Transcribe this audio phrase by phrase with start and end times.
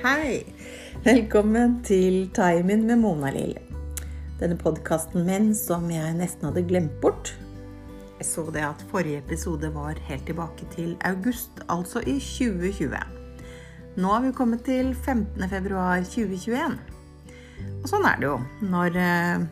[0.00, 0.46] Hei!
[1.04, 3.52] Velkommen til Time-in med Mona Lill.
[4.40, 7.34] Denne podkasten min som jeg nesten hadde glemt bort.
[8.16, 12.96] Jeg så det at forrige episode var helt tilbake til august, altså i 2020.
[14.00, 15.36] Nå har vi kommet til 15.
[15.52, 16.80] februar 2021.
[17.68, 18.40] Og sånn er det jo
[18.72, 19.46] når eh,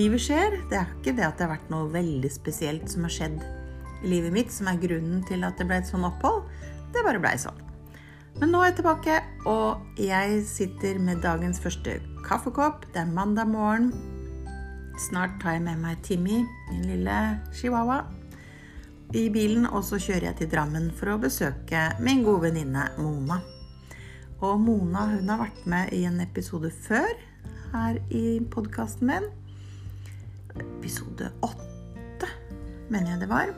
[0.00, 0.60] livet skjer.
[0.72, 3.40] Det er ikke det at det har vært noe veldig spesielt som har skjedd
[4.00, 6.46] i livet mitt som er grunnen til at det ble et sånn opphold.
[6.88, 7.67] Det bare blei sånn.
[8.38, 9.14] Men nå er jeg tilbake,
[9.50, 12.84] og jeg sitter med dagens første kaffekopp.
[12.94, 13.88] Det er mandag morgen.
[15.08, 17.16] Snart tar jeg med meg Timmy, min lille
[17.50, 18.04] chihuahua,
[19.18, 23.40] i bilen, og så kjører jeg til Drammen for å besøke min gode venninne Mona.
[24.38, 27.10] Og Mona hun har vært med i en episode før
[27.72, 29.30] her i podkasten min.
[30.54, 32.30] Episode åtte,
[32.86, 33.50] mener jeg det var.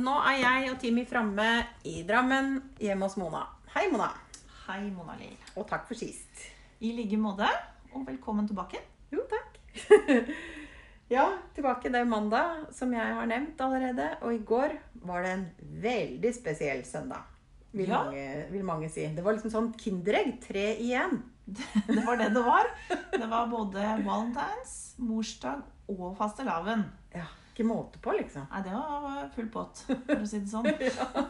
[0.00, 1.48] Nå er jeg og Timmy framme
[1.88, 3.42] i Drammen, hjemme hos Mona.
[3.74, 4.08] Hei, Mona.
[4.66, 5.34] Hei, Mona Lill.
[5.58, 6.46] Og takk for sist.
[6.82, 7.48] I like måte,
[7.92, 8.80] og velkommen tilbake.
[9.12, 9.58] Jo, takk.
[11.14, 11.26] ja,
[11.56, 11.92] tilbake.
[11.92, 14.08] Det mandag, som jeg har nevnt allerede.
[14.24, 15.44] Og i går var det en
[15.84, 17.28] veldig spesiell søndag.
[17.72, 18.02] Vil, Ja.
[18.04, 19.06] mange, vil mange si.
[19.16, 20.34] Det var liksom sånn Kinderegg.
[20.44, 21.22] Tre igjen.
[21.88, 22.68] Det var det det var.
[23.12, 26.84] Det var både valentines, morsdag og fastelavn.
[27.12, 28.46] Ja, ikke måte på, liksom.
[28.50, 30.68] Nei, det var full pott, for å si det sånn.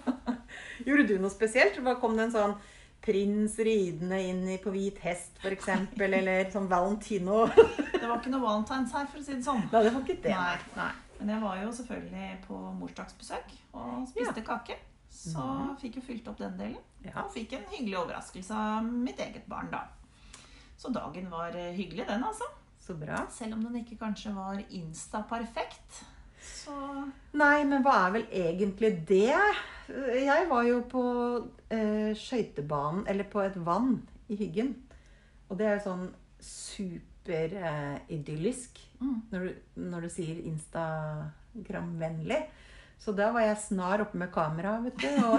[0.86, 1.78] Gjorde du noe spesielt?
[1.82, 2.54] Hva Kom det en sånn
[3.02, 5.68] prins ridende inn på hvit hest, f.eks.?
[5.98, 7.44] Eller sånn Valentino?
[8.02, 9.60] Det var ikke noe valentines her, for å si det sånn.
[9.70, 10.32] Nei, det var ikke det.
[10.34, 10.56] Nei.
[10.74, 10.88] Nei.
[11.20, 14.78] Men jeg var jo selvfølgelig på morsdagsbesøk og spiste kake.
[15.14, 15.44] Så
[15.78, 16.80] fikk jo fylt opp den delen.
[17.04, 17.22] Ja.
[17.22, 19.84] Og fikk en hyggelig overraskelse av mitt eget barn, da.
[20.74, 22.48] Så dagen var hyggelig, den, altså.
[22.82, 23.20] Så bra.
[23.30, 26.02] Selv om den ikke kanskje var insta-perfekt.
[26.62, 26.72] Så
[27.38, 29.36] Nei, men hva er vel egentlig det?
[30.22, 31.02] Jeg var jo på
[31.74, 33.92] eh, skøytebanen, eller på et vann
[34.30, 34.70] i Hyggen.
[35.48, 36.06] Og det er jo sånn
[36.42, 39.18] superidyllisk Mm.
[39.32, 39.50] når, du,
[39.90, 42.40] når du sier Instagram-vennlig.
[43.02, 45.38] Så da var jeg snar oppe med kamera, vet du, og,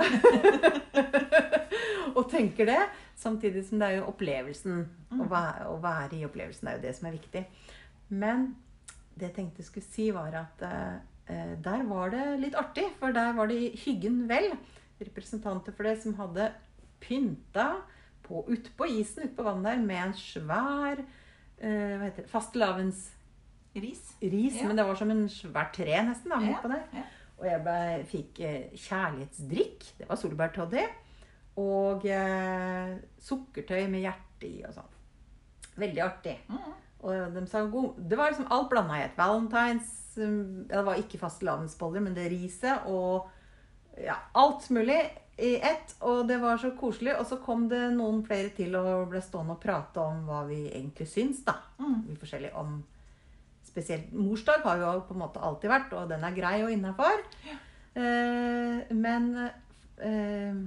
[2.18, 2.82] og tenker det.
[3.16, 4.76] Samtidig som det er jo opplevelsen.
[5.16, 7.44] Å, være, å være i opplevelsen er jo det som er viktig.
[8.12, 8.52] Men
[9.16, 12.86] det jeg tenkte jeg skulle si, var at eh, eh, der var det litt artig.
[13.00, 14.52] For der var det Hyggen Vel
[15.04, 16.52] representanter for det som hadde
[17.04, 17.82] pynta
[18.24, 23.10] på, utpå isen utpå vannet der med en svær eh, hva heter det, fastelavns
[23.76, 24.60] ris.
[24.62, 24.68] Ja.
[24.68, 26.32] Men det var som en svær tre nesten.
[26.32, 26.86] da, Ja, på der.
[26.94, 27.04] ja.
[27.40, 29.88] Og jeg ble, fikk eh, kjærlighetsdrikk.
[29.98, 30.84] Det var solbærtoddy.
[31.60, 34.94] Og eh, sukkertøy med hjerte i og sånn.
[35.82, 36.38] Veldig artig.
[36.48, 36.72] Mm.
[37.04, 39.18] Og de sa god Det var liksom alt blanda i et.
[39.18, 43.30] Valentines ja, Det var ikke fastelavnsboller, men det riset og
[43.98, 45.00] ja, alt mulig
[45.38, 45.96] i ett.
[46.02, 47.16] Og det var så koselig.
[47.20, 50.64] Og så kom det noen flere til og ble stående og prate om hva vi
[50.72, 51.56] egentlig syns, da.
[51.80, 52.02] Mm.
[52.10, 52.82] Vi forskjellig om
[53.74, 57.24] Spesielt morsdag har jo på en måte alltid vært, og den er grei og innafor.
[57.98, 59.30] Eh, men
[59.98, 60.60] eh,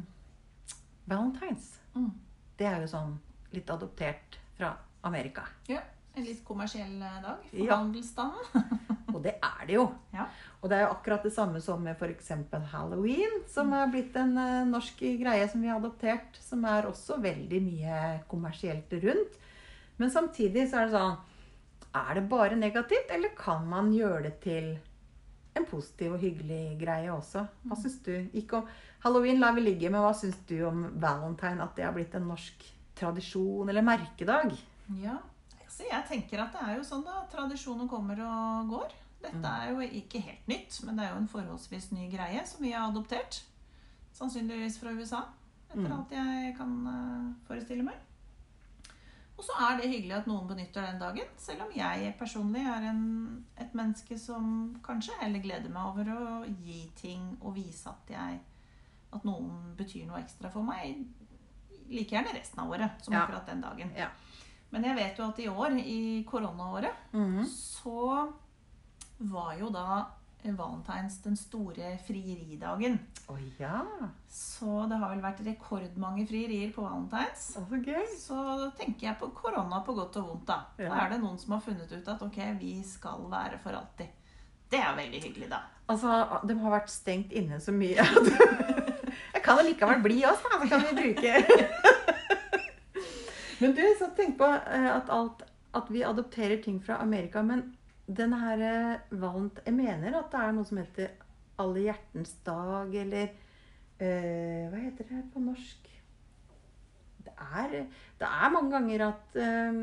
[1.07, 2.11] Valentines, Mm.
[2.59, 3.13] det er jo sånn
[3.55, 4.73] litt adoptert fra
[5.07, 5.45] Amerika.
[5.71, 5.81] Ja,
[6.17, 7.77] En litt kommersiell eh, dag for Ja.
[7.77, 8.79] handelsstanden.
[9.17, 9.87] Og det er det jo.
[10.13, 10.27] Ja.
[10.61, 12.31] Og det er jo akkurat det samme som med f.eks.
[12.73, 17.19] halloween, som er blitt en eh, norsk greie som vi har adoptert, som er også
[17.23, 19.39] veldig mye kommersielt rundt.
[20.01, 21.17] Men samtidig så er det sånn
[21.97, 24.67] Er det bare negativt, eller kan man gjøre det til
[25.57, 27.47] en positiv og hyggelig greie også?
[27.65, 28.13] Hva syns du?
[28.37, 28.67] Ikke om,
[29.07, 31.65] halloween lar vi ligge, men hva syns du om valentine?
[31.65, 32.67] At det har blitt en norsk
[33.01, 34.53] tradisjon eller merkedag?
[35.01, 35.17] Ja,
[35.77, 38.95] altså jeg tenker at det er jo sånn da, tradisjoner kommer og går.
[39.27, 42.63] Dette er jo ikke helt nytt, men det er jo en forholdsvis ny greie som
[42.65, 43.43] vi har adoptert.
[44.17, 45.25] Sannsynligvis fra USA,
[45.69, 45.93] etter Mm.
[45.99, 47.97] alt jeg kan eh, forestille meg.
[49.37, 51.27] Og så er det hyggelig at noen benytter den dagen.
[51.37, 56.47] Selv om jeg personlig er en, et menneske som kanskje heller gleder meg over å
[56.65, 58.41] gi ting og vise at jeg
[59.13, 61.05] At noen betyr noe ekstra for meg.
[61.89, 63.23] Like gjerne resten av året som Ja.
[63.27, 63.93] akkurat den dagen.
[63.97, 64.09] Ja.
[64.73, 67.45] Men jeg vet jo at i år, i koronaåret, Mhm.
[67.47, 68.29] så
[69.21, 70.05] var jo da
[70.47, 73.01] valentines den store frieridagen.
[73.29, 73.81] Oh, ja.
[74.31, 77.57] Så det har vel vært rekordmange frierier på valentines.
[77.59, 78.05] Oh, gøy.
[78.19, 80.61] Så tenker jeg på korona på godt og vondt, da.
[80.79, 80.89] Ja.
[80.93, 84.07] Da er det noen som har funnet ut at ok, vi skal være for alltid.
[84.71, 85.59] Det er veldig hyggelig, da.
[85.89, 88.03] Altså, de har vært stengt inne så mye.
[89.35, 90.59] Jeg kan allikevel bli oss, da.
[90.63, 91.35] Så kan vi bruke
[93.63, 95.45] Men du, så tenk på eh, at, alt,
[95.77, 97.43] at vi adopterer ting fra Amerika.
[97.43, 97.69] Men
[98.07, 99.63] denne her eh, valent...
[99.67, 101.15] Jeg mener at det er noe som heter
[101.63, 105.93] Alle hjertens dag, eller øh, Hva heter det på norsk?
[107.27, 107.73] Det er,
[108.21, 109.81] det er mange ganger at øh,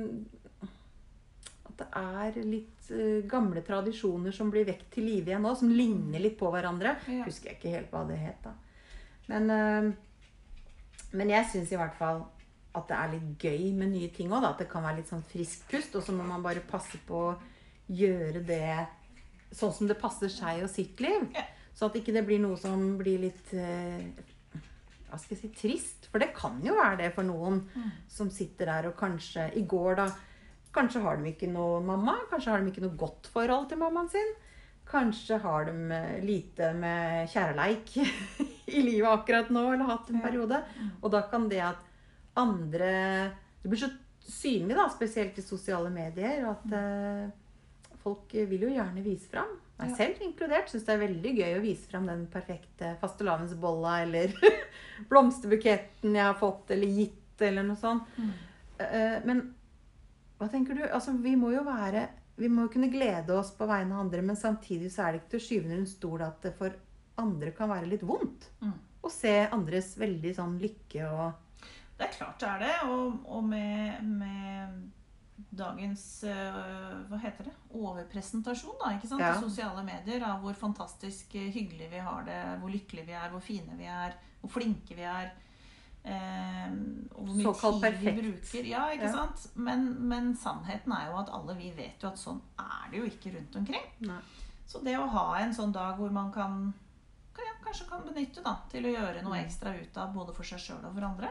[1.73, 5.71] at det er litt eh, gamle tradisjoner som blir vekt til live igjen nå, som
[5.73, 6.95] ligner litt på hverandre.
[7.09, 7.25] Ja.
[7.27, 8.53] Husker jeg ikke helt hva det het, da.
[9.31, 12.23] Men, eh, men jeg syns i hvert fall
[12.73, 14.45] at det er litt gøy med nye ting òg.
[14.47, 15.95] At det kan være litt sånn friskt pust.
[15.99, 17.33] Og så må man bare passe på å
[17.93, 18.75] gjøre det
[19.53, 21.27] sånn som det passer seg og sitt liv.
[21.73, 24.05] Så at ikke det blir noe som blir litt eh,
[25.09, 26.07] hva skal jeg si, trist.
[26.09, 27.61] For det kan jo være det for noen
[28.09, 30.07] som sitter der og kanskje I går, da.
[30.73, 32.17] Kanskje har de ikke noe mamma.
[32.31, 34.33] Kanskje har de ikke noe godt forhold til mammaen sin.
[34.89, 37.93] Kanskje har de eh, lite med kjærleik
[38.77, 40.63] i livet akkurat nå, eller hatt en periode.
[41.01, 41.92] Og da kan det at
[42.35, 43.31] andre
[43.63, 43.89] Det blir så
[44.23, 47.29] synlig, da, spesielt i sosiale medier, at uh,
[48.03, 49.51] folk vil jo gjerne vise fram.
[49.79, 49.95] Meg Ja.
[49.97, 54.33] selv inkludert syns det er veldig gøy å vise fram den perfekte fastelavnsbolla eller
[55.09, 58.07] blomsterbuketten jeg har fått eller gitt, eller noe sånt.
[58.17, 58.31] Mm.
[58.79, 59.41] Uh, Men
[60.39, 60.83] hva tenker du?
[60.89, 64.23] Altså, vi må jo være Vi må jo kunne glede oss på vegne av andre,
[64.25, 66.73] men samtidig så er det ikke til å skyve under en stol at det for
[67.21, 68.71] andre kan være litt vondt Mm.
[69.05, 71.33] å se andres veldig sånn lykke og
[72.03, 72.73] Det er klart det er det.
[72.89, 74.89] Og, og med, med
[75.53, 77.53] dagens øh, hva heter det?
[77.73, 79.21] overpresentasjon da, ikke sant?
[79.23, 79.31] Ja.
[79.37, 83.29] i sosiale medier av hvor fantastisk øh, hyggelig vi har det, hvor lykkelige vi er,
[83.33, 85.31] hvor fine vi er, hvor flinke vi er.
[86.03, 86.71] Eh,
[87.15, 88.65] og hvor mye Såkalt tid vi bruker.
[88.67, 89.11] Ja, ikke Ja.
[89.13, 89.45] sant?
[89.55, 93.05] Men, men sannheten er jo at alle vi vet jo at sånn er det jo
[93.07, 93.85] ikke rundt omkring.
[94.09, 94.19] Nei.
[94.67, 96.73] Så det å ha en sånn dag hvor man kan,
[97.35, 99.45] kan ja, kanskje kan benytte da, til å gjøre noe Mm.
[99.45, 101.29] ekstra ut av både for seg sjøl og for andre,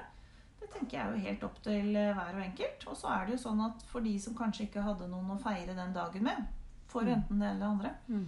[0.62, 2.86] det tenker jeg er jo helt opp til eh, hver og enkelt.
[2.88, 5.38] Og så er det jo sånn at for de som kanskje ikke hadde noen å
[5.42, 6.46] feire den dagen med,
[6.88, 7.12] for Mm.
[7.18, 8.26] enten det eller det andre, Mm.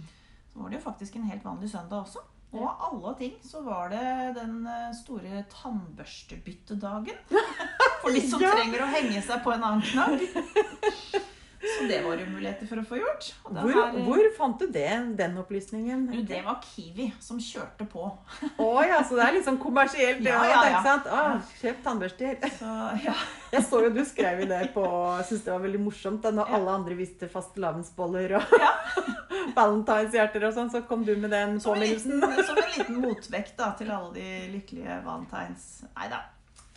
[0.53, 2.19] så var det jo faktisk en helt vanlig søndag også.
[2.55, 7.17] Og av alle ting så var det den eh, store tannbørstebyttedagen.
[8.01, 8.51] For de som Ja.
[8.53, 10.21] trenger å henge seg på en annen knagg.
[11.75, 13.25] Så det var jo muligheter for å få gjort.
[13.49, 14.89] Hvor, her, eh, hvor fant du det,
[15.19, 16.05] den opplysningen?
[16.13, 18.05] jo, det var Kiwi som kjørte på.
[18.63, 20.21] Å ja, så det er litt sånn kommersielt?
[20.23, 20.61] Ja, Ja, ja.
[20.69, 21.09] Ikke sant?
[21.11, 21.23] Å,
[21.61, 22.37] kjøp tannbørster.
[22.59, 22.71] Så
[23.07, 23.15] ja.
[23.55, 24.83] Jeg så jo du skrev i det på
[25.19, 26.57] Jeg syns det var veldig morsomt da når Ja.
[26.57, 28.71] alle andre visste fastelavnsboller og Ja.
[29.57, 32.19] valentinshjerter og sånn, så kom du med den Som en, påminnelsen.
[32.21, 35.67] liten, som en liten motvekt da, til alle de lykkelige valentines.
[35.95, 36.23] Nei da.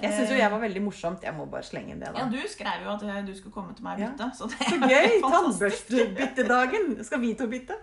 [0.00, 1.22] Jeg syns jo jeg var veldig morsomt.
[1.26, 3.74] Jeg må bare slenge inn det, Ja, du skrev jo at eh, du skulle komme
[3.74, 4.10] til meg og Ja.
[4.12, 4.28] bytte.
[4.38, 5.20] Så det Så gøy!
[5.32, 7.04] Tannbørstebyttedagen.
[7.04, 7.74] Skal vi to bytte?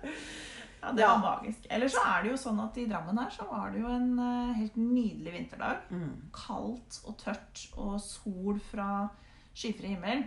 [0.81, 1.17] Ja, det Ja.
[1.17, 1.65] var magisk.
[1.69, 4.19] Ellers så er det jo sånn at i Drammen her så var det jo en
[4.19, 5.77] eh, helt nydelig vinterdag.
[5.91, 6.11] Mm.
[6.31, 9.09] Kaldt og tørt og sol fra
[9.55, 10.25] skyfri himmel.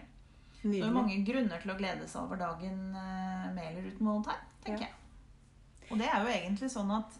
[0.64, 0.72] Nydelig.
[0.74, 4.06] Det er jo mange grunner til å glede seg over dagen eh, med eller uten
[4.06, 4.86] valentine, tenker Ja.
[4.86, 5.90] jeg.
[5.90, 7.18] Og det er jo egentlig sånn at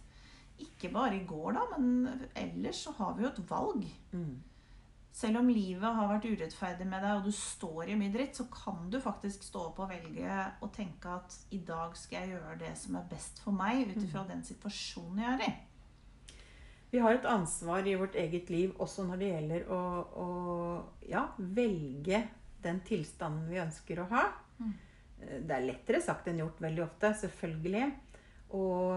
[0.58, 3.84] ikke bare i går, da, men ellers så har vi jo et valg.
[4.12, 4.42] Mm.
[5.18, 8.44] Selv om livet har vært urettferdig med deg, og du står i mye dritt, så
[8.52, 12.58] kan du faktisk stå opp og velge og tenke at i dag skal jeg gjøre
[12.60, 15.50] det som er best for meg, ut ifra den situasjonen jeg er i.
[16.92, 19.82] Vi har et ansvar i vårt eget liv også når det gjelder å,
[20.22, 20.28] å
[21.10, 22.22] ja, velge
[22.62, 24.24] den tilstanden vi ønsker å ha.
[24.62, 24.72] Mm.
[25.18, 27.88] Det er lettere sagt enn gjort veldig ofte, selvfølgelig.
[28.54, 28.94] Og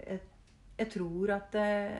[0.00, 0.22] jeg,
[0.80, 1.98] jeg tror at eh,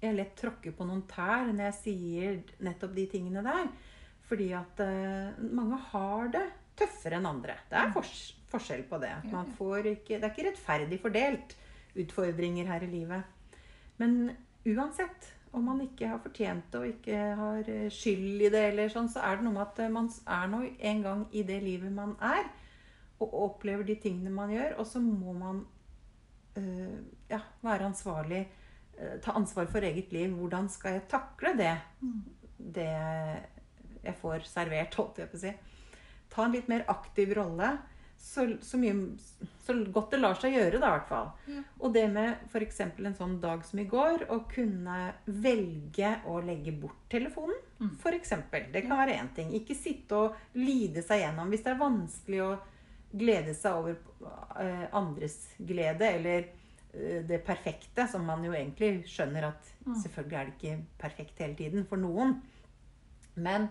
[0.00, 3.70] jeg lett tråkker på noen tær når jeg sier nettopp de tingene der.
[4.30, 6.46] Fordi at uh, mange har det
[6.78, 7.56] tøffere enn andre.
[7.68, 8.14] Det er fors
[8.50, 9.12] forskjell på det.
[9.30, 11.56] Man får ikke, det er ikke rettferdig fordelt
[11.98, 13.58] utfordringer her i livet.
[14.00, 14.32] Men
[14.66, 18.92] uansett, om man ikke har fortjent det og ikke har eh, skyld i det, eller
[18.92, 21.58] sånn, så er det noe med at eh, man er nå en gang i det
[21.64, 22.46] livet man er,
[23.20, 25.58] og opplever de tingene man gjør, og så må man
[26.56, 28.46] uh, ja, være ansvarlig,
[29.24, 30.32] ta ansvar for eget liv.
[30.36, 31.76] Hvordan skal jeg takle det?
[32.02, 32.20] Mm.
[32.76, 32.90] det
[34.00, 35.54] jeg får servert, holdt jeg på å si.
[36.30, 37.74] Ta en litt mer aktiv rolle.
[38.20, 38.92] Så, så, mye,
[39.64, 41.30] så godt det lar seg gjøre, da, i hvert fall.
[41.48, 41.62] Ja.
[41.80, 42.82] Og det med f.eks.
[42.84, 47.56] en sånn dag som i går, å kunne velge å legge bort telefonen.
[47.80, 47.94] Mm.
[48.12, 48.68] Eksempel.
[48.74, 49.54] Det kan være én ting.
[49.56, 51.48] Ikke sitte og lide seg gjennom.
[51.48, 52.50] Hvis det er vanskelig å
[53.10, 53.96] glede seg over
[54.60, 56.59] eh, andres glede, eller eh,
[56.92, 59.94] det perfekte, som man jo egentlig skjønner at Mm.
[60.02, 62.42] selvfølgelig er det ikke perfekt hele tiden for noen.
[63.34, 63.68] Men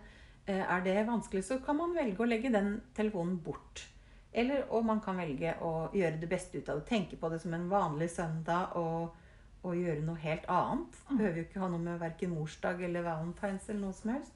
[0.47, 3.87] eh, er det vanskelig, så kan man velge å legge den telefonen bort.
[4.33, 6.87] Eller og man kan velge å gjøre det beste ut av det.
[6.89, 9.15] Tenke på det som en vanlig søndag og,
[9.63, 10.99] og gjøre noe helt annet.
[11.09, 14.33] Det Behøver jo ikke ha noe med verken morsdag eller valentines eller noe som helst.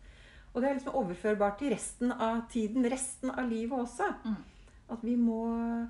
[0.53, 4.11] Og det er liksom overførbart til resten av tiden, resten av livet også.
[4.25, 4.35] Mm.
[4.93, 5.87] At vi må eh,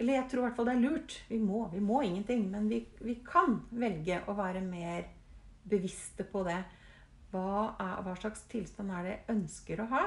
[0.00, 1.16] Eller jeg tror i hvert fall det er lurt.
[1.28, 2.46] Vi må, vi må ingenting.
[2.50, 5.08] Men vi, vi kan velge å være mer
[5.64, 6.60] bevisste på det.
[7.32, 10.04] Hva, er, hva slags tilstand er det jeg ønsker å ha?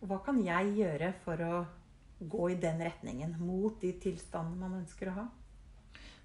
[0.00, 1.64] Og hva kan jeg gjøre for å
[2.18, 3.36] gå i den retningen?
[3.38, 5.26] Mot de tilstandene man ønsker å ha?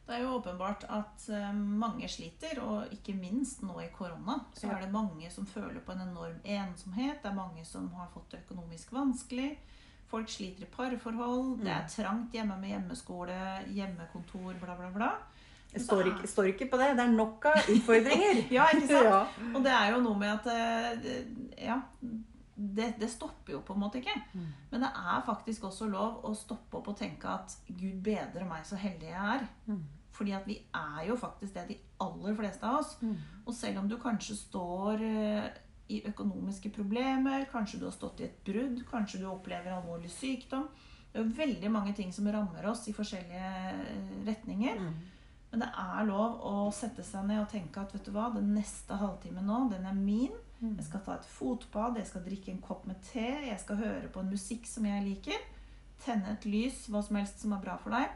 [0.09, 4.39] Det er jo åpenbart at eh, mange sliter, og ikke minst nå i korona.
[4.57, 4.77] Så Ja.
[4.77, 7.21] er det mange som føler på en enorm ensomhet.
[7.21, 9.51] Det er mange som har fått det økonomisk vanskelig.
[10.09, 11.59] Folk sliter i parforhold.
[11.61, 13.35] Det er trangt hjemme med hjemmeskole,
[13.75, 15.11] hjemmekontor, bla, bla, bla.
[15.69, 16.87] Jeg står ikke, står ikke på det.
[16.97, 18.41] Det er nok av utfordringer.
[18.57, 19.05] Ja, ikke sant?
[19.11, 19.21] Ja.
[19.53, 21.21] Og det er jo noe med at eh,
[21.67, 21.77] Ja,
[22.59, 24.17] det, det stopper jo på en måte ikke.
[24.33, 24.49] Mm.
[24.71, 28.65] Men det er faktisk også lov å stoppe opp og tenke at Gud bedre meg
[28.67, 29.45] så heldig jeg er.
[29.69, 29.85] Mm.
[30.19, 32.97] Fordi at vi er jo faktisk det, de aller fleste av oss.
[33.05, 33.15] Mm.
[33.45, 35.51] Og selv om du kanskje står eh,
[35.89, 40.67] i økonomiske problemer, kanskje du har stått i et brudd, kanskje du opplever alvorlig sykdom
[41.10, 44.77] Det er veldig mange ting som rammer oss i forskjellige eh, retninger.
[44.77, 44.93] Mm.
[45.50, 48.51] Men det er lov å sette seg ned og tenke at vet du hva, den
[48.53, 50.36] neste halvtimen nå, den er min.
[50.60, 50.75] Mm.
[50.75, 54.12] Jeg skal ta et fotbad, jeg skal drikke en kopp med te, jeg skal høre
[54.13, 55.48] på en musikk som jeg liker.
[56.05, 58.13] Tenne et lys, hva som helst som er bra for deg.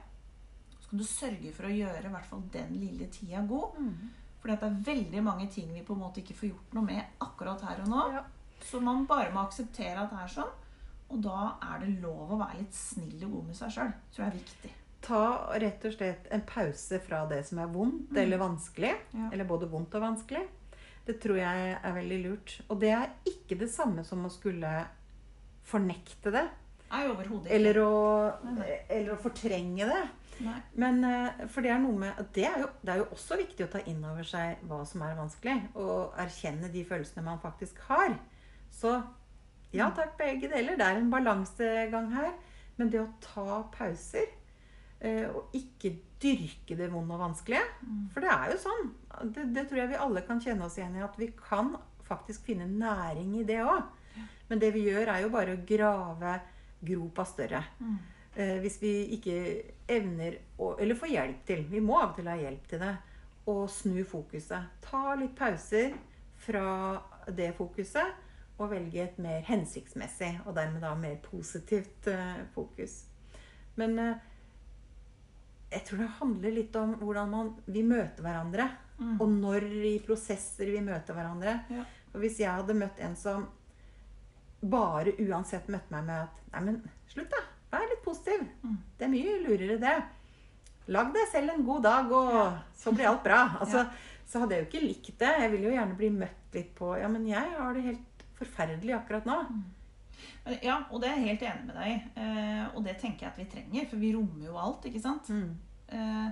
[0.77, 3.81] Så kan du sørge for å gjøre i hvert fall den lille tida god.
[3.81, 4.11] Mm.
[4.51, 7.03] At det er veldig mange ting vi på en måte ikke får gjort noe med
[7.23, 8.01] akkurat her og nå.
[8.11, 8.23] Ja.
[8.63, 10.51] Så man bare må akseptere at det er sånn.
[11.13, 13.93] Og da er det lov å være litt snill og god med seg sjøl.
[14.11, 14.71] Tror jeg er viktig.
[15.03, 15.21] Ta
[15.59, 18.17] rett og slett en pause fra det som er vondt Mm.
[18.23, 18.93] eller vanskelig.
[19.13, 19.29] Ja.
[19.31, 20.43] Eller både vondt og vanskelig.
[21.05, 22.61] Det tror jeg er veldig lurt.
[22.69, 24.85] Og det er ikke det samme som å skulle
[25.67, 26.45] fornekte det.
[26.91, 27.55] Nei, overhodet ikke.
[27.55, 27.91] Eller å,
[28.89, 30.01] eller å fortrenge det.
[30.41, 30.59] Nei.
[30.75, 33.65] Men eh, for det er noe med det er, jo, det er jo også viktig
[33.67, 35.57] å ta inn over seg hva som er vanskelig.
[35.75, 38.17] Og erkjenne de følelsene man faktisk har.
[38.73, 38.95] Så
[39.73, 39.95] ja Mm.
[39.97, 40.75] takk, begge deler.
[40.77, 42.33] Det er en balansegang her.
[42.77, 44.27] Men det å ta pauser
[45.01, 48.09] eh, og ikke dyrke det vonde og vanskelige Mm.
[48.13, 48.93] For det er jo sånn.
[49.33, 51.03] Det, det tror jeg vi alle kan kjenne oss igjen i.
[51.03, 51.75] At vi kan
[52.07, 53.83] faktisk finne næring i det òg.
[54.49, 56.33] Men det vi gjør, er jo bare å grave
[56.83, 57.63] gropa større.
[57.79, 57.97] Mm.
[58.35, 59.35] Eh, hvis vi ikke
[59.93, 61.65] evner å Eller får hjelp til.
[61.69, 62.93] Vi må av og til ha hjelp til det.
[63.51, 64.69] Og snu fokuset.
[64.81, 65.93] Ta litt pauser
[66.41, 66.67] fra
[67.27, 68.21] det fokuset.
[68.57, 73.03] Og velge et mer hensiktsmessig og dermed da mer positivt eh, fokus.
[73.75, 74.29] Men eh,
[75.73, 78.69] jeg tror det handler litt om hvordan man, vi møter hverandre.
[78.99, 79.17] Mm.
[79.19, 81.57] Og når i prosesser vi møter hverandre.
[81.73, 81.85] Ja.
[82.13, 83.47] Og hvis jeg hadde møtt en som
[84.63, 86.75] bare uansett møtte meg med at Nei, men
[87.09, 87.39] slutt, da.
[88.13, 88.45] Positiv.
[88.63, 88.77] Mm.
[88.97, 89.95] Det er mye lurere, det.
[90.93, 92.47] Lag deg selv en god dag, og Ja.
[92.75, 93.43] så blir alt bra.
[93.61, 94.09] Altså, Ja.
[94.33, 95.29] Så hadde jeg jo ikke likt det.
[95.41, 98.95] Jeg vil jo gjerne bli møtt litt på Ja, men jeg har det helt forferdelig
[98.95, 99.35] akkurat nå.
[100.45, 102.21] Men Ja, og det er jeg helt enig med deg i.
[102.23, 105.27] Eh, og det tenker jeg at vi trenger, for vi rommer jo alt, ikke sant?
[105.29, 105.57] Mm.
[105.89, 106.31] Eh,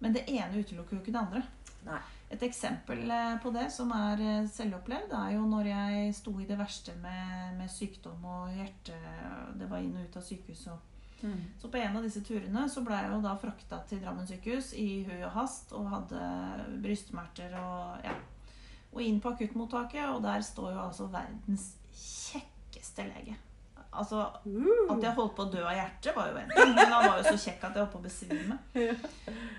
[0.00, 1.42] men det ene utelukker jo ikke det andre.
[1.86, 2.00] Nei.
[2.30, 6.46] Et eksempel eh, på det som er eh, selvopplevd, er jo når jeg sto i
[6.48, 8.96] det verste med, med sykdom og hjerte
[9.60, 10.72] Det var inn og ut av sykehuset.
[10.72, 10.80] og
[11.22, 11.38] Mm.
[11.60, 14.72] Så på en av disse turene så ble jeg jo da frakta til Drammen sykehus
[14.76, 16.20] i hui og hast og hadde
[16.84, 18.14] brystsmerter og ja.
[18.96, 23.34] Og inn på akuttmottaket, og der står jo altså verdens kjekkeste lege.
[23.96, 24.92] Altså, Uh.
[24.92, 27.18] At jeg holdt på å dø av hjertet, var jo en ting, men han var
[27.20, 28.58] jo så kjekk at jeg holdt på å besvime.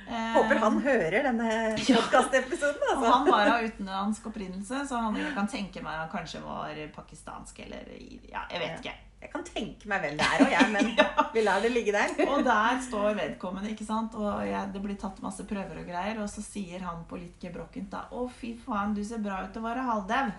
[0.07, 3.01] Eh, Håper han hører denne podkastepisoden, Altså.
[3.03, 6.79] Ja, han var av utenlandsk opprinnelse, så han jeg kan tenke meg han kanskje var
[6.95, 7.89] pakistansk eller
[8.31, 8.93] Ja, jeg vet ikke.
[9.17, 10.89] Jeg kan tenke meg hvem det er, og jeg, men
[11.35, 12.11] vi lar det ligge der.
[12.27, 14.13] Og der står vedkommende, ikke sant?
[14.17, 16.19] og jeg, det blir tatt masse prøver og greier.
[16.21, 19.53] Og så sier han på litt gebrokkent da 'Å, fy faen, du ser bra ut
[19.55, 20.31] til å være halvdau'.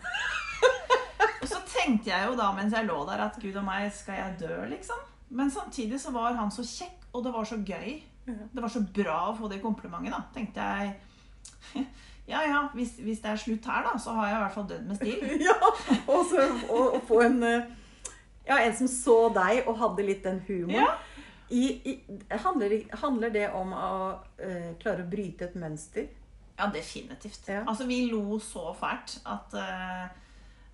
[1.42, 4.22] og så tenkte jeg jo da mens jeg lå der, at gud og meg, skal
[4.22, 5.02] jeg dø, liksom?
[5.28, 7.98] Men samtidig så var han så kjekk, og det var så gøy.
[8.28, 10.94] Det var så bra å få det komplimentet, da, tenkte jeg.
[12.28, 14.66] Ja ja, hvis, hvis det er slutt her, da, så har jeg i hvert fall
[14.68, 15.22] dødd med stil.
[15.40, 15.54] Ja,
[16.12, 17.70] og så å få en eh,
[18.48, 20.82] Ja, en som så deg og hadde litt den humoren.
[20.82, 20.94] Ja.
[21.48, 21.92] I, i,
[22.44, 23.90] handler, handler det om å
[24.20, 26.08] uh, klare å bryte et mønster?
[26.58, 27.44] Ja, definitivt.
[27.48, 27.62] Ja.
[27.70, 30.08] Altså, vi lo så fælt at uh,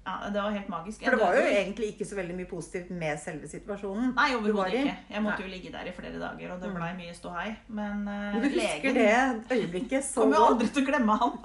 [0.04, 1.00] Ja, det var helt magisk.
[1.04, 4.10] For det var jo egentlig ikke så veldig mye positivt med selve situasjonen.
[4.18, 4.96] Nei, overhodet ikke.
[5.14, 5.46] Jeg måtte Nei.
[5.46, 6.74] jo ligge der i flere dager, og det Mm.
[6.76, 7.54] blei mye ståhei.
[7.68, 9.08] Men, uh, du husker det
[9.54, 10.22] øyeblikket så godt.
[10.24, 11.38] Kommer jo aldri til å glemme han.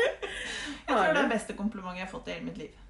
[0.86, 2.82] jeg tror det er det beste komplimentet jeg har fått i hele mitt liv.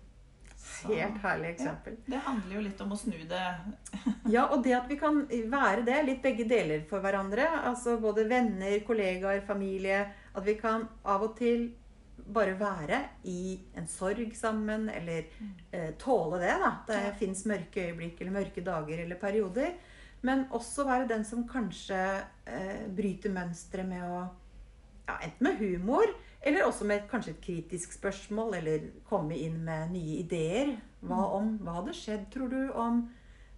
[0.84, 1.96] Helt herlig eksempel.
[2.06, 3.44] det handler jo litt om å snu det.
[4.34, 7.46] Ja, og det at vi kan være det, litt begge deler for hverandre.
[7.64, 10.00] Altså både venner, kollegaer, familie.
[10.34, 11.68] At vi kan av og til
[12.32, 15.26] bare være i en sorg sammen, eller
[15.72, 16.54] eh, tåle det.
[16.62, 16.72] da.
[16.88, 17.12] Det Ja.
[17.20, 19.74] fins mørke øyeblikk eller mørke dager eller perioder.
[20.22, 22.00] Men også være den som kanskje
[22.46, 24.24] eh, bryter mønsteret med å
[25.06, 26.10] ja, Enten med humor,
[26.46, 30.76] eller også med kanskje et kritisk spørsmål, eller komme inn med nye ideer.
[31.02, 31.56] Hva om?
[31.62, 33.06] Hva hadde skjedd, tror du, om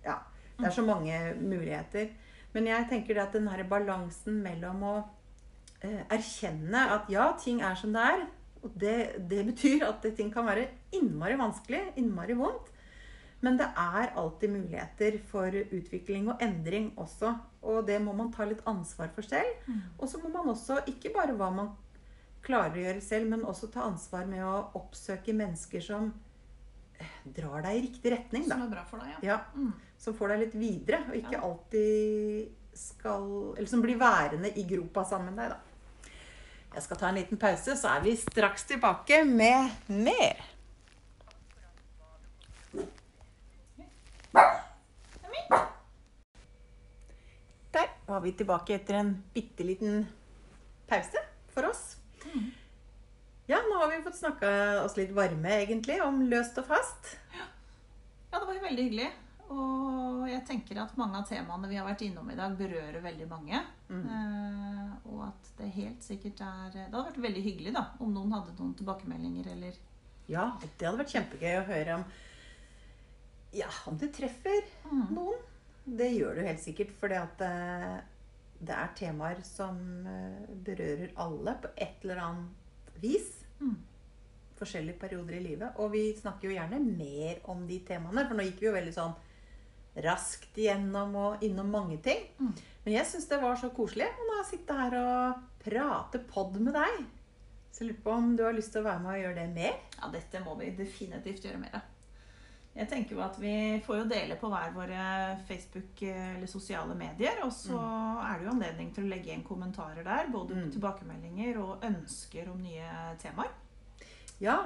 [0.04, 0.20] Ja.
[0.58, 2.08] Det er så mange muligheter.
[2.52, 4.94] Men jeg tenker det at den her balansen mellom å
[5.86, 8.24] eh, erkjenne at ja, ting er som det er,
[8.64, 8.96] og det,
[9.30, 10.66] det betyr at det, ting kan være
[10.98, 12.72] innmari vanskelig, innmari vondt.
[13.40, 17.36] Men det er alltid muligheter for utvikling og endring også.
[17.62, 19.68] Og det må man ta litt ansvar for selv.
[19.98, 21.70] Og så må man også, ikke bare hva man
[22.42, 26.12] klarer å gjøre selv, men også ta ansvar med å oppsøke mennesker som
[27.00, 28.46] eh, drar deg i riktig retning.
[28.48, 28.54] Da.
[28.56, 29.18] Som er bra for deg, ja.
[29.22, 29.72] Ja, Mm.
[29.98, 31.40] som får deg litt videre, og ikke Ja.
[31.42, 36.10] alltid skal Eller som blir værende i gropa sammen med deg, da.
[36.74, 40.36] Jeg skal ta en liten pause, så er vi straks tilbake med mer.
[47.72, 50.06] Der var vi tilbake etter en bitte liten
[50.88, 51.20] pause
[51.52, 51.96] for oss.
[53.48, 54.50] Ja, nå har vi fått snakka
[54.84, 57.16] oss litt varme, egentlig, om løst og fast.
[57.36, 59.08] Ja, det var jo veldig hyggelig.
[59.48, 63.28] Og jeg tenker at mange av temaene vi har vært innom i dag, berører veldig
[63.28, 63.60] mange.
[63.88, 64.02] Mm.
[64.04, 68.34] Eh, og at det helt sikkert er Det hadde vært veldig hyggelig da, om noen
[68.36, 69.78] hadde noen tilbakemeldinger eller
[70.28, 72.04] Ja, det hadde vært kjempegøy å høre om
[73.56, 75.06] Ja, om det treffer mm.
[75.16, 75.44] noen.
[75.88, 77.50] Det gjør det jo helt sikkert, for det,
[78.60, 83.32] det er temaer som eh, berører alle på et eller annet vis.
[83.64, 83.78] Mm.
[84.58, 85.78] Forskjellige perioder i livet.
[85.78, 88.94] Og vi snakker jo gjerne mer om de temaene, for nå gikk vi jo veldig
[88.96, 89.14] sånn
[90.04, 92.26] raskt igjennom og innom mange ting.
[92.38, 92.52] Mm.
[92.84, 94.06] Men jeg syns det var så koselig
[94.38, 97.04] å sitte her og prate pod med deg.
[97.74, 99.48] Så jeg lurer på om du har lyst til å være med og gjøre det
[99.54, 99.78] mer?
[99.98, 101.94] Ja, dette må vi definitivt gjøre mer av.
[102.78, 105.04] Jeg tenker jo at Vi får jo dele på hver våre
[105.48, 107.40] Facebook- eller sosiale medier.
[107.42, 107.78] Og så
[108.22, 110.28] er det jo anledning til å legge igjen kommentarer der.
[110.30, 110.70] Både Mm.
[110.70, 113.50] tilbakemeldinger og ønsker om nye temaer.
[114.44, 114.58] Ja,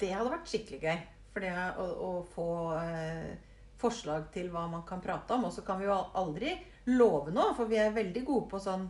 [0.00, 1.00] det hadde vært skikkelig gøy.
[1.30, 2.46] For det å, å få
[2.80, 3.36] eh,
[3.78, 5.44] forslag til hva man kan prate om.
[5.46, 6.56] Og så kan vi jo aldri
[6.90, 8.88] love noe, for vi er veldig gode på sånn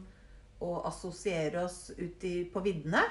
[0.60, 3.02] å assosiere oss ut i, på viddene.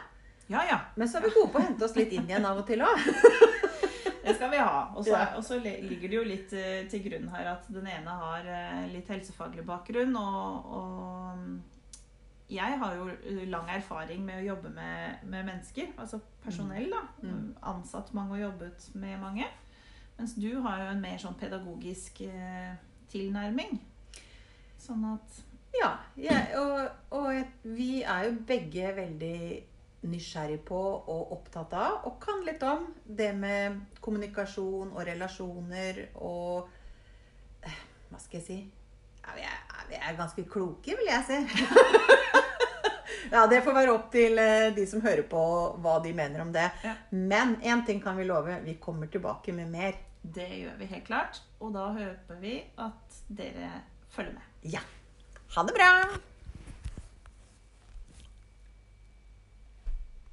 [0.49, 0.79] Ja, ja.
[0.97, 2.81] Men så er vi gode på å hente oss litt inn igjen av og til
[2.85, 3.05] òg.
[4.29, 4.81] Det skal vi ha.
[4.93, 5.21] Og så Ja.
[5.39, 8.83] og så ligger det jo litt eh, til grunn her at den ene har eh,
[8.91, 10.13] litt helsefaglig bakgrunn.
[10.19, 11.78] Og, og
[12.49, 15.91] jeg har jo eh, lang erfaring med å jobbe med, med mennesker.
[15.97, 17.03] Altså personell, da.
[17.21, 17.51] Mm.
[17.73, 19.45] Ansatt mange og jobbet med mange.
[20.17, 22.73] Mens du har jo en mer sånn pedagogisk eh,
[23.11, 23.79] tilnærming.
[24.79, 25.45] Sånn at
[25.77, 29.41] Ja, jeg, og, og vi er jo begge veldig
[30.09, 36.69] nysgjerrig på og opptatt av, og kan litt om, det med kommunikasjon og relasjoner og
[37.61, 38.59] eh, Hva skal jeg si?
[39.29, 41.37] Vi, er, vi er ganske kloke, vil jeg si.
[43.31, 45.41] ja, det får være opp til eh, de som hører på,
[45.83, 46.67] hva de mener om det.
[46.83, 46.95] Ja.
[47.11, 48.59] Men én ting kan vi love.
[48.65, 49.93] Vi kommer tilbake med mer.
[50.21, 51.41] det gjør vi helt klart.
[51.59, 53.71] Og da håper vi at dere
[54.11, 54.73] følger med.
[54.75, 54.83] Ja.
[55.55, 55.91] Ha det bra!